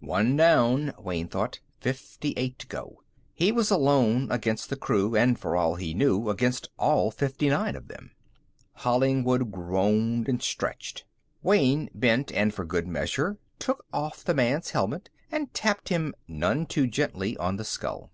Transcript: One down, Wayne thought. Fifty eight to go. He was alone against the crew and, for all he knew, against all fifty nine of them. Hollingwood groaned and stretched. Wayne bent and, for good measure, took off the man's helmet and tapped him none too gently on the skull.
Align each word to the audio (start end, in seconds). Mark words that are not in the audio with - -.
One 0.00 0.38
down, 0.38 0.94
Wayne 0.98 1.28
thought. 1.28 1.60
Fifty 1.82 2.32
eight 2.38 2.58
to 2.60 2.66
go. 2.66 3.02
He 3.34 3.52
was 3.52 3.70
alone 3.70 4.26
against 4.32 4.70
the 4.70 4.76
crew 4.76 5.14
and, 5.14 5.38
for 5.38 5.54
all 5.54 5.74
he 5.74 5.92
knew, 5.92 6.30
against 6.30 6.70
all 6.78 7.10
fifty 7.10 7.50
nine 7.50 7.76
of 7.76 7.88
them. 7.88 8.10
Hollingwood 8.76 9.50
groaned 9.50 10.30
and 10.30 10.40
stretched. 10.40 11.04
Wayne 11.42 11.90
bent 11.92 12.32
and, 12.32 12.54
for 12.54 12.64
good 12.64 12.88
measure, 12.88 13.36
took 13.58 13.84
off 13.92 14.24
the 14.24 14.32
man's 14.32 14.70
helmet 14.70 15.10
and 15.30 15.52
tapped 15.52 15.90
him 15.90 16.14
none 16.26 16.64
too 16.64 16.86
gently 16.86 17.36
on 17.36 17.56
the 17.56 17.64
skull. 17.64 18.10